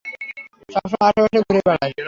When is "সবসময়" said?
0.69-1.07